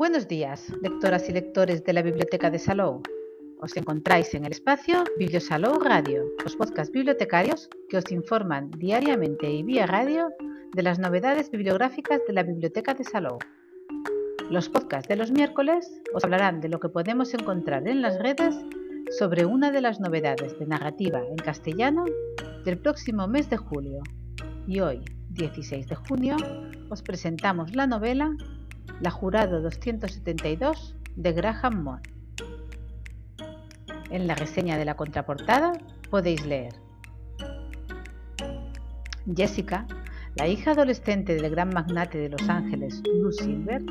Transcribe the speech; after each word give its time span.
Buenos 0.00 0.28
días, 0.28 0.72
lectoras 0.80 1.28
y 1.28 1.32
lectores 1.32 1.84
de 1.84 1.92
la 1.92 2.00
Biblioteca 2.00 2.48
de 2.48 2.58
Salou. 2.58 3.02
Os 3.60 3.76
encontráis 3.76 4.32
en 4.32 4.46
el 4.46 4.52
espacio 4.52 5.04
Bibliosalou 5.18 5.78
Radio, 5.78 6.24
los 6.42 6.56
podcasts 6.56 6.90
bibliotecarios 6.90 7.68
que 7.90 7.98
os 7.98 8.10
informan 8.10 8.70
diariamente 8.70 9.50
y 9.50 9.62
vía 9.62 9.84
radio 9.84 10.30
de 10.74 10.82
las 10.82 10.98
novedades 10.98 11.50
bibliográficas 11.50 12.22
de 12.26 12.32
la 12.32 12.42
Biblioteca 12.42 12.94
de 12.94 13.04
Salou. 13.04 13.36
Los 14.48 14.70
podcasts 14.70 15.06
de 15.06 15.16
los 15.16 15.32
miércoles 15.32 15.92
os 16.14 16.24
hablarán 16.24 16.62
de 16.62 16.70
lo 16.70 16.80
que 16.80 16.88
podemos 16.88 17.34
encontrar 17.34 17.86
en 17.86 18.00
las 18.00 18.18
redes 18.18 18.56
sobre 19.18 19.44
una 19.44 19.70
de 19.70 19.82
las 19.82 20.00
novedades 20.00 20.58
de 20.58 20.66
narrativa 20.66 21.20
en 21.28 21.36
castellano 21.36 22.06
del 22.64 22.78
próximo 22.78 23.28
mes 23.28 23.50
de 23.50 23.58
julio. 23.58 24.00
Y 24.66 24.80
hoy, 24.80 25.04
16 25.28 25.88
de 25.88 25.94
junio, 25.94 26.36
os 26.88 27.02
presentamos 27.02 27.76
la 27.76 27.86
novela 27.86 28.34
La 29.00 29.10
Jurado 29.10 29.60
272 29.62 30.96
de 31.16 31.32
Graham 31.32 31.82
Moore. 31.82 32.02
En 34.10 34.26
la 34.26 34.34
reseña 34.34 34.76
de 34.76 34.84
la 34.84 34.96
contraportada 34.96 35.72
podéis 36.10 36.44
leer. 36.44 36.74
Jessica, 39.34 39.86
la 40.36 40.48
hija 40.48 40.72
adolescente 40.72 41.34
del 41.34 41.50
gran 41.50 41.70
magnate 41.70 42.18
de 42.18 42.28
Los 42.28 42.48
Ángeles, 42.48 43.02
Blue 43.02 43.32
Silver, 43.32 43.82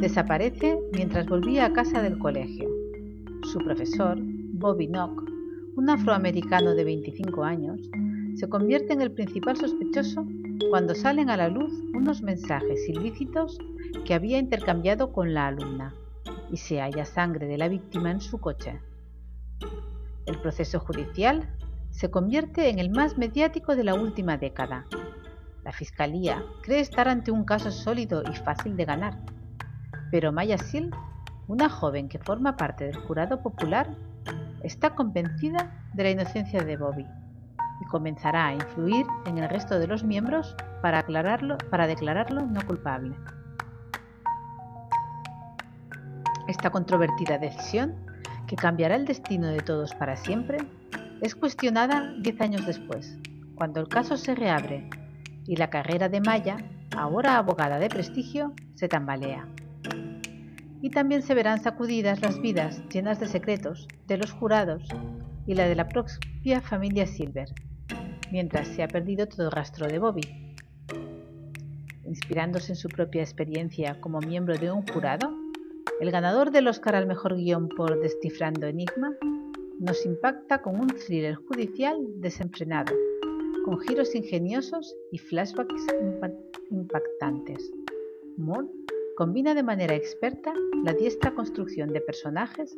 desaparece 0.00 0.78
mientras 0.92 1.26
volvía 1.26 1.66
a 1.66 1.72
casa 1.72 2.02
del 2.02 2.18
colegio. 2.18 2.68
Su 3.52 3.58
profesor, 3.58 4.18
Bobby 4.18 4.86
Knock, 4.86 5.22
un 5.76 5.90
afroamericano 5.90 6.74
de 6.74 6.84
25 6.84 7.44
años, 7.44 7.80
se 8.36 8.48
convierte 8.50 8.92
en 8.92 9.00
el 9.00 9.12
principal 9.12 9.56
sospechoso 9.56 10.26
cuando 10.68 10.94
salen 10.94 11.30
a 11.30 11.38
la 11.38 11.48
luz 11.48 11.72
unos 11.94 12.20
mensajes 12.20 12.86
ilícitos 12.86 13.58
que 14.04 14.12
había 14.12 14.38
intercambiado 14.38 15.10
con 15.12 15.32
la 15.32 15.46
alumna 15.46 15.94
y 16.50 16.58
se 16.58 16.80
halla 16.80 17.06
sangre 17.06 17.46
de 17.46 17.56
la 17.56 17.68
víctima 17.68 18.10
en 18.10 18.20
su 18.20 18.38
coche. 18.38 18.78
El 20.26 20.38
proceso 20.40 20.80
judicial 20.80 21.48
se 21.90 22.10
convierte 22.10 22.68
en 22.68 22.78
el 22.78 22.90
más 22.90 23.16
mediático 23.16 23.74
de 23.74 23.84
la 23.84 23.94
última 23.94 24.36
década. 24.36 24.86
La 25.64 25.72
Fiscalía 25.72 26.44
cree 26.62 26.80
estar 26.80 27.08
ante 27.08 27.30
un 27.30 27.44
caso 27.44 27.70
sólido 27.70 28.22
y 28.30 28.36
fácil 28.36 28.76
de 28.76 28.84
ganar, 28.84 29.18
pero 30.10 30.30
Maya 30.30 30.58
Sil, 30.60 30.92
una 31.48 31.70
joven 31.70 32.08
que 32.08 32.18
forma 32.18 32.56
parte 32.58 32.84
del 32.84 32.96
jurado 32.96 33.42
popular, 33.42 33.96
está 34.62 34.94
convencida 34.94 35.88
de 35.94 36.02
la 36.02 36.10
inocencia 36.10 36.62
de 36.62 36.76
Bobby 36.76 37.06
y 37.80 37.84
comenzará 37.86 38.46
a 38.48 38.54
influir 38.54 39.06
en 39.26 39.38
el 39.38 39.48
resto 39.48 39.78
de 39.78 39.86
los 39.86 40.04
miembros 40.04 40.54
para, 40.82 41.00
aclararlo, 41.00 41.58
para 41.70 41.86
declararlo 41.86 42.46
no 42.46 42.64
culpable. 42.66 43.14
Esta 46.48 46.70
controvertida 46.70 47.38
decisión, 47.38 47.94
que 48.46 48.56
cambiará 48.56 48.94
el 48.94 49.04
destino 49.04 49.48
de 49.48 49.60
todos 49.60 49.94
para 49.94 50.16
siempre, 50.16 50.58
es 51.20 51.34
cuestionada 51.34 52.12
diez 52.20 52.40
años 52.40 52.66
después, 52.66 53.18
cuando 53.56 53.80
el 53.80 53.88
caso 53.88 54.16
se 54.16 54.34
reabre 54.34 54.88
y 55.46 55.56
la 55.56 55.70
carrera 55.70 56.08
de 56.08 56.20
Maya, 56.20 56.56
ahora 56.96 57.36
abogada 57.36 57.78
de 57.78 57.88
prestigio, 57.88 58.52
se 58.74 58.88
tambalea. 58.88 59.48
Y 60.82 60.90
también 60.90 61.22
se 61.22 61.34
verán 61.34 61.60
sacudidas 61.60 62.20
las 62.20 62.40
vidas 62.40 62.82
llenas 62.88 63.18
de 63.18 63.26
secretos 63.26 63.88
de 64.06 64.18
los 64.18 64.30
jurados 64.32 64.88
y 65.46 65.54
la 65.54 65.68
de 65.68 65.76
la 65.76 65.88
propia 65.88 66.60
familia 66.60 67.06
Silver, 67.06 67.48
mientras 68.32 68.68
se 68.68 68.82
ha 68.82 68.88
perdido 68.88 69.26
todo 69.26 69.50
rastro 69.50 69.86
de 69.86 69.98
Bobby. 69.98 70.54
Inspirándose 72.04 72.72
en 72.72 72.76
su 72.76 72.88
propia 72.88 73.22
experiencia 73.22 74.00
como 74.00 74.20
miembro 74.20 74.56
de 74.56 74.70
un 74.70 74.86
jurado, 74.86 75.32
el 76.00 76.10
ganador 76.10 76.50
del 76.50 76.68
Oscar 76.68 76.94
al 76.96 77.06
mejor 77.06 77.36
guion 77.36 77.68
por 77.68 78.00
Descifrando 78.00 78.66
Enigma 78.66 79.14
nos 79.78 80.04
impacta 80.04 80.62
con 80.62 80.80
un 80.80 80.88
thriller 80.88 81.34
judicial 81.34 81.96
desenfrenado, 82.16 82.94
con 83.64 83.78
giros 83.80 84.14
ingeniosos 84.14 84.94
y 85.12 85.18
flashbacks 85.18 85.86
impactantes. 86.70 87.72
Moore 88.36 88.68
combina 89.16 89.54
de 89.54 89.62
manera 89.62 89.94
experta 89.94 90.52
la 90.84 90.92
diestra 90.92 91.34
construcción 91.34 91.92
de 91.92 92.00
personajes 92.00 92.76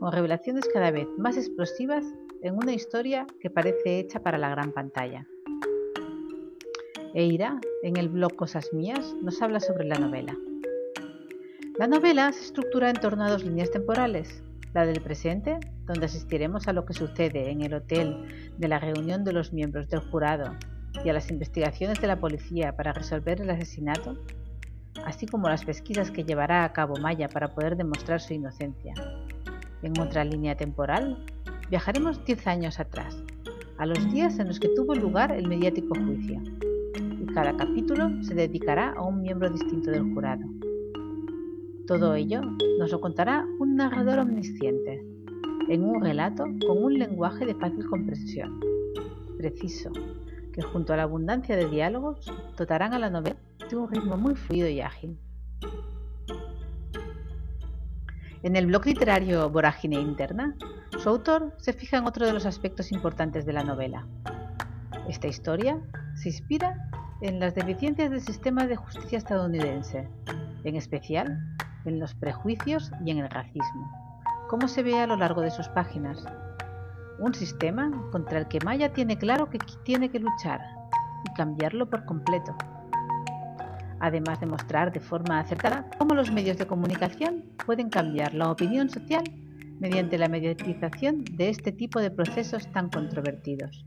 con 0.00 0.12
revelaciones 0.12 0.66
cada 0.72 0.90
vez 0.90 1.06
más 1.18 1.36
explosivas 1.36 2.04
en 2.42 2.56
una 2.56 2.72
historia 2.72 3.26
que 3.38 3.50
parece 3.50 4.00
hecha 4.00 4.20
para 4.20 4.38
la 4.38 4.48
gran 4.48 4.72
pantalla. 4.72 5.26
Eira, 7.12 7.60
en 7.82 7.98
el 7.98 8.08
blog 8.08 8.34
Cosas 8.34 8.72
Mías, 8.72 9.14
nos 9.20 9.42
habla 9.42 9.60
sobre 9.60 9.84
la 9.84 9.98
novela. 9.98 10.34
La 11.78 11.86
novela 11.86 12.32
se 12.32 12.44
estructura 12.44 12.88
en 12.88 12.96
torno 12.96 13.24
a 13.24 13.30
dos 13.30 13.44
líneas 13.44 13.70
temporales, 13.70 14.42
la 14.72 14.86
del 14.86 15.02
presente, 15.02 15.58
donde 15.84 16.06
asistiremos 16.06 16.66
a 16.66 16.72
lo 16.72 16.86
que 16.86 16.94
sucede 16.94 17.50
en 17.50 17.60
el 17.60 17.74
hotel 17.74 18.54
de 18.56 18.68
la 18.68 18.78
reunión 18.78 19.22
de 19.22 19.34
los 19.34 19.52
miembros 19.52 19.90
del 19.90 20.00
jurado 20.00 20.56
y 21.04 21.10
a 21.10 21.12
las 21.12 21.30
investigaciones 21.30 22.00
de 22.00 22.06
la 22.06 22.18
policía 22.18 22.74
para 22.74 22.94
resolver 22.94 23.42
el 23.42 23.50
asesinato, 23.50 24.16
así 25.04 25.26
como 25.26 25.50
las 25.50 25.66
pesquisas 25.66 26.10
que 26.10 26.24
llevará 26.24 26.64
a 26.64 26.72
cabo 26.72 26.96
Maya 26.96 27.28
para 27.28 27.54
poder 27.54 27.76
demostrar 27.76 28.20
su 28.20 28.32
inocencia. 28.32 28.94
En 29.82 29.98
otra 29.98 30.24
línea 30.24 30.56
temporal, 30.56 31.24
viajaremos 31.70 32.22
10 32.26 32.46
años 32.46 32.78
atrás, 32.78 33.16
a 33.78 33.86
los 33.86 34.12
días 34.12 34.38
en 34.38 34.48
los 34.48 34.60
que 34.60 34.68
tuvo 34.68 34.94
lugar 34.94 35.32
el 35.32 35.48
mediático 35.48 35.94
juicio, 35.94 36.38
y 37.18 37.26
cada 37.32 37.56
capítulo 37.56 38.10
se 38.22 38.34
dedicará 38.34 38.92
a 38.92 39.02
un 39.02 39.22
miembro 39.22 39.48
distinto 39.48 39.90
del 39.90 40.12
jurado. 40.12 40.42
Todo 41.86 42.14
ello 42.14 42.42
nos 42.78 42.92
lo 42.92 43.00
contará 43.00 43.46
un 43.58 43.76
narrador 43.76 44.18
omnisciente, 44.18 45.02
en 45.68 45.84
un 45.84 46.02
relato 46.02 46.44
con 46.66 46.84
un 46.84 46.98
lenguaje 46.98 47.46
de 47.46 47.54
fácil 47.54 47.86
comprensión, 47.86 48.60
preciso, 49.38 49.90
que 50.52 50.60
junto 50.60 50.92
a 50.92 50.96
la 50.96 51.04
abundancia 51.04 51.56
de 51.56 51.70
diálogos 51.70 52.30
dotarán 52.58 52.92
a 52.92 52.98
la 52.98 53.08
novela 53.08 53.36
de 53.70 53.76
un 53.76 53.90
ritmo 53.90 54.18
muy 54.18 54.34
fluido 54.34 54.68
y 54.68 54.82
ágil. 54.82 55.16
En 58.42 58.56
el 58.56 58.66
blog 58.66 58.86
literario 58.86 59.50
Vorágine 59.50 60.00
Interna, 60.00 60.54
su 60.98 61.10
autor 61.10 61.54
se 61.58 61.74
fija 61.74 61.98
en 61.98 62.06
otro 62.06 62.24
de 62.24 62.32
los 62.32 62.46
aspectos 62.46 62.90
importantes 62.90 63.44
de 63.44 63.52
la 63.52 63.64
novela. 63.64 64.06
Esta 65.06 65.26
historia 65.26 65.78
se 66.14 66.30
inspira 66.30 66.88
en 67.20 67.38
las 67.38 67.54
deficiencias 67.54 68.10
del 68.10 68.22
sistema 68.22 68.66
de 68.66 68.76
justicia 68.76 69.18
estadounidense, 69.18 70.08
en 70.64 70.74
especial 70.74 71.38
en 71.84 72.00
los 72.00 72.14
prejuicios 72.14 72.90
y 73.04 73.10
en 73.10 73.18
el 73.18 73.28
racismo, 73.28 73.92
como 74.48 74.68
se 74.68 74.82
ve 74.82 74.98
a 74.98 75.06
lo 75.06 75.16
largo 75.16 75.42
de 75.42 75.50
sus 75.50 75.68
páginas. 75.68 76.24
Un 77.18 77.34
sistema 77.34 77.90
contra 78.10 78.38
el 78.38 78.48
que 78.48 78.64
Maya 78.64 78.90
tiene 78.94 79.18
claro 79.18 79.50
que 79.50 79.58
tiene 79.84 80.10
que 80.10 80.18
luchar 80.18 80.62
y 81.26 81.34
cambiarlo 81.34 81.90
por 81.90 82.06
completo. 82.06 82.56
Además 84.00 84.40
de 84.40 84.46
mostrar 84.46 84.92
de 84.92 85.00
forma 85.00 85.38
acertada 85.38 85.88
cómo 85.98 86.14
los 86.14 86.32
medios 86.32 86.56
de 86.56 86.66
comunicación 86.66 87.44
pueden 87.64 87.90
cambiar 87.90 88.34
la 88.34 88.50
opinión 88.50 88.88
social 88.88 89.24
mediante 89.78 90.18
la 90.18 90.28
mediatización 90.28 91.24
de 91.24 91.50
este 91.50 91.70
tipo 91.70 92.00
de 92.00 92.10
procesos 92.10 92.66
tan 92.72 92.88
controvertidos. 92.88 93.86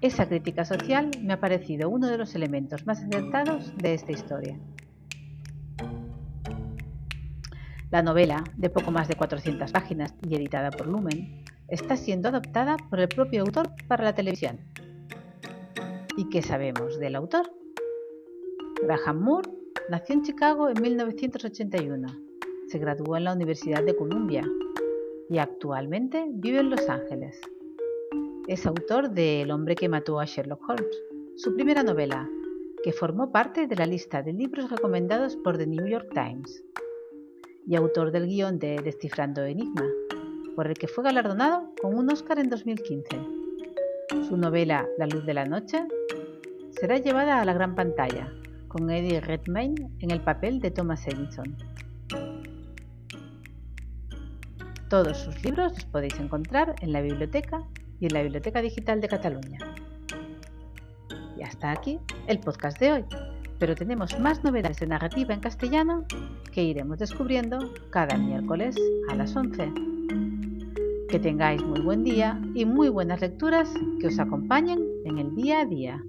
Esa 0.00 0.26
crítica 0.28 0.64
social 0.64 1.10
me 1.22 1.34
ha 1.34 1.40
parecido 1.40 1.90
uno 1.90 2.06
de 2.06 2.18
los 2.18 2.34
elementos 2.34 2.86
más 2.86 3.02
acertados 3.02 3.76
de 3.76 3.94
esta 3.94 4.12
historia. 4.12 4.58
La 7.90 8.02
novela, 8.02 8.44
de 8.56 8.70
poco 8.70 8.90
más 8.90 9.08
de 9.08 9.16
400 9.16 9.72
páginas 9.72 10.14
y 10.28 10.34
editada 10.34 10.70
por 10.70 10.86
Lumen, 10.86 11.42
está 11.68 11.96
siendo 11.96 12.28
adaptada 12.28 12.76
por 12.90 13.00
el 13.00 13.08
propio 13.08 13.42
autor 13.42 13.70
para 13.86 14.04
la 14.04 14.14
televisión. 14.14 14.60
¿Y 16.16 16.28
qué 16.28 16.42
sabemos 16.42 16.98
del 16.98 17.16
autor? 17.16 17.50
Graham 18.82 19.20
Moore 19.20 19.50
nació 19.88 20.14
en 20.14 20.22
Chicago 20.22 20.68
en 20.68 20.80
1981. 20.80 22.06
Se 22.68 22.78
graduó 22.78 23.16
en 23.16 23.24
la 23.24 23.32
Universidad 23.32 23.82
de 23.82 23.96
Columbia 23.96 24.44
y 25.28 25.38
actualmente 25.38 26.26
vive 26.30 26.60
en 26.60 26.70
Los 26.70 26.88
Ángeles. 26.88 27.40
Es 28.46 28.66
autor 28.66 29.10
de 29.10 29.42
El 29.42 29.50
hombre 29.50 29.74
que 29.74 29.88
mató 29.88 30.20
a 30.20 30.26
Sherlock 30.26 30.68
Holmes, 30.68 31.02
su 31.36 31.54
primera 31.54 31.82
novela, 31.82 32.28
que 32.84 32.92
formó 32.92 33.32
parte 33.32 33.66
de 33.66 33.76
la 33.76 33.86
lista 33.86 34.22
de 34.22 34.32
libros 34.32 34.70
recomendados 34.70 35.36
por 35.36 35.58
The 35.58 35.66
New 35.66 35.86
York 35.86 36.10
Times 36.14 36.64
y 37.66 37.74
autor 37.74 38.12
del 38.12 38.26
guion 38.26 38.58
de 38.58 38.80
Descifrando 38.82 39.42
Enigma, 39.42 39.86
por 40.54 40.68
el 40.68 40.74
que 40.74 40.88
fue 40.88 41.04
galardonado 41.04 41.72
con 41.82 41.94
un 41.94 42.10
Oscar 42.10 42.38
en 42.38 42.48
2015. 42.48 43.08
Su 44.28 44.36
novela 44.36 44.88
La 44.98 45.06
luz 45.06 45.26
de 45.26 45.34
la 45.34 45.44
noche 45.44 45.84
será 46.70 46.98
llevada 46.98 47.40
a 47.40 47.44
la 47.44 47.52
gran 47.52 47.74
pantalla, 47.74 48.32
con 48.68 48.90
Eddie 48.90 49.20
Redmayne 49.20 49.90
en 50.00 50.10
el 50.10 50.20
papel 50.20 50.60
de 50.60 50.70
Thomas 50.70 51.06
Edison. 51.06 51.56
Todos 54.88 55.18
sus 55.18 55.44
libros 55.44 55.74
los 55.74 55.84
podéis 55.84 56.18
encontrar 56.18 56.74
en 56.80 56.92
la 56.92 57.02
biblioteca 57.02 57.62
y 58.00 58.06
en 58.06 58.14
la 58.14 58.22
Biblioteca 58.22 58.62
Digital 58.62 59.00
de 59.00 59.08
Cataluña. 59.08 59.58
Y 61.36 61.42
hasta 61.42 61.72
aquí 61.72 61.98
el 62.26 62.38
podcast 62.40 62.78
de 62.80 62.92
hoy. 62.92 63.04
pero 63.58 63.74
tenemos 63.74 64.18
más 64.20 64.44
novedades 64.44 64.78
de 64.78 64.86
narrativa 64.86 65.34
en 65.34 65.40
castellano 65.40 66.04
que 66.52 66.62
iremos 66.62 66.98
descubriendo 66.98 67.58
cada 67.90 68.16
miércoles 68.16 68.76
a 69.10 69.16
las 69.16 69.34
11. 69.34 69.72
Que 71.10 71.18
tengáis 71.18 71.60
muy 71.64 71.80
buen 71.80 72.04
día 72.04 72.40
y 72.54 72.64
muy 72.64 72.88
buenas 72.88 73.20
lecturas 73.20 73.68
que 74.00 74.06
os 74.06 74.18
acompañen 74.20 74.78
en 75.04 75.18
el 75.18 75.34
día 75.34 75.62
a 75.62 75.64
día. 75.64 76.00